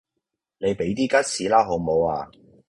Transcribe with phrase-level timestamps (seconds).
[0.57, 2.31] 你俾啲吉士啦好無呀